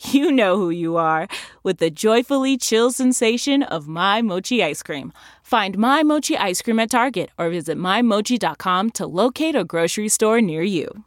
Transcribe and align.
you 0.00 0.32
know 0.32 0.56
who 0.56 0.70
you 0.70 0.96
are 0.96 1.28
with 1.62 1.78
the 1.78 1.90
joyfully 1.90 2.56
chill 2.56 2.90
sensation 2.90 3.62
of 3.62 3.88
My 3.88 4.22
Mochi 4.22 4.62
ice 4.62 4.82
cream. 4.82 5.12
Find 5.42 5.76
My 5.78 6.02
Mochi 6.02 6.36
ice 6.36 6.62
cream 6.62 6.78
at 6.80 6.90
Target 6.90 7.30
or 7.38 7.50
visit 7.50 7.76
MyMochi.com 7.76 8.90
to 8.90 9.06
locate 9.06 9.54
a 9.54 9.64
grocery 9.64 10.08
store 10.08 10.40
near 10.40 10.62
you. 10.62 11.04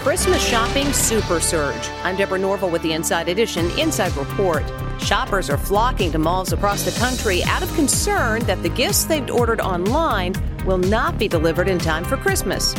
Christmas 0.00 0.44
shopping 0.46 0.92
super 0.92 1.40
surge. 1.40 1.88
I'm 2.02 2.16
Deborah 2.16 2.38
Norville 2.38 2.70
with 2.70 2.82
the 2.82 2.92
Inside 2.92 3.28
Edition 3.28 3.70
Inside 3.78 4.16
Report. 4.16 4.64
Shoppers 5.00 5.48
are 5.50 5.58
flocking 5.58 6.10
to 6.12 6.18
malls 6.18 6.52
across 6.52 6.84
the 6.84 6.98
country 6.98 7.44
out 7.44 7.62
of 7.62 7.72
concern 7.74 8.42
that 8.46 8.62
the 8.62 8.68
gifts 8.68 9.04
they've 9.04 9.30
ordered 9.30 9.60
online 9.60 10.34
will 10.64 10.78
not 10.78 11.18
be 11.18 11.28
delivered 11.28 11.68
in 11.68 11.78
time 11.78 12.04
for 12.04 12.16
Christmas. 12.16 12.74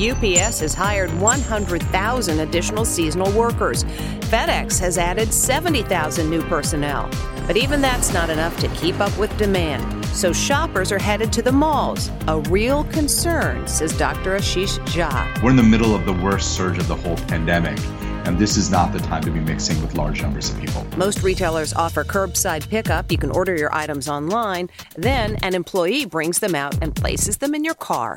UPS 0.00 0.60
has 0.60 0.72
hired 0.72 1.12
100,000 1.20 2.40
additional 2.40 2.84
seasonal 2.84 3.30
workers. 3.32 3.84
FedEx 4.30 4.78
has 4.80 4.96
added 4.96 5.32
70,000 5.34 6.30
new 6.30 6.42
personnel. 6.44 7.10
But 7.46 7.56
even 7.56 7.80
that's 7.82 8.12
not 8.14 8.30
enough 8.30 8.56
to 8.60 8.68
keep 8.68 9.00
up 9.00 9.16
with 9.18 9.36
demand. 9.36 10.04
So 10.06 10.32
shoppers 10.32 10.90
are 10.90 10.98
headed 10.98 11.32
to 11.34 11.42
the 11.42 11.52
malls. 11.52 12.10
A 12.28 12.40
real 12.48 12.84
concern, 12.84 13.66
says 13.66 13.96
Dr. 13.98 14.36
Ashish 14.36 14.78
Jha. 14.86 15.42
We're 15.42 15.50
in 15.50 15.56
the 15.56 15.62
middle 15.62 15.94
of 15.94 16.06
the 16.06 16.12
worst 16.12 16.56
surge 16.56 16.78
of 16.78 16.88
the 16.88 16.96
whole 16.96 17.16
pandemic. 17.16 17.78
And 18.26 18.38
this 18.38 18.56
is 18.56 18.70
not 18.70 18.92
the 18.92 18.98
time 19.00 19.22
to 19.24 19.30
be 19.30 19.40
mixing 19.40 19.80
with 19.82 19.94
large 19.96 20.22
numbers 20.22 20.50
of 20.50 20.60
people. 20.60 20.86
Most 20.96 21.22
retailers 21.22 21.72
offer 21.72 22.04
curbside 22.04 22.68
pickup. 22.68 23.10
You 23.10 23.18
can 23.18 23.30
order 23.30 23.56
your 23.56 23.74
items 23.74 24.08
online. 24.08 24.70
Then 24.96 25.36
an 25.42 25.54
employee 25.54 26.04
brings 26.04 26.38
them 26.38 26.54
out 26.54 26.76
and 26.82 26.94
places 26.94 27.38
them 27.38 27.54
in 27.54 27.64
your 27.64 27.74
car. 27.74 28.16